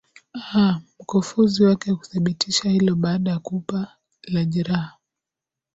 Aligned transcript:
aa 0.55 0.79
mkufuzi 0.99 1.63
wake 1.63 1.95
kuthibitisha 1.95 2.69
hilo 2.69 2.95
baada 2.95 3.31
ya 3.31 3.39
kupa 3.39 3.95
la 4.21 4.45
jiraha 4.45 4.97